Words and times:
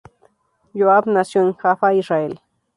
Yoav 0.73 1.05
nació 1.05 1.43
en 1.43 1.53
Jaffa, 1.53 1.93
Israel. 1.93 2.41